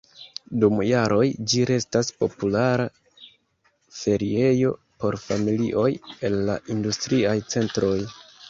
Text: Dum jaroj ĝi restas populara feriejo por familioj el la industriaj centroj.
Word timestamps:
Dum 0.61 0.79
jaroj 0.91 1.25
ĝi 1.51 1.61
restas 1.69 2.09
populara 2.23 2.87
feriejo 3.99 4.73
por 5.05 5.21
familioj 5.27 5.87
el 6.31 6.43
la 6.49 6.61
industriaj 6.79 7.39
centroj. 7.57 7.97